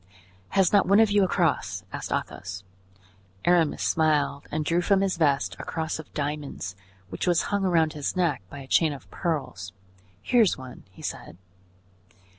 [0.57, 2.63] "Has not one of you a cross?" asked Athos.
[3.45, 6.75] Aramis smiled and drew from his vest a cross of diamonds,
[7.09, 9.73] which was hung around his neck by a chain of pearls.
[10.23, 11.37] "Here is one," he said.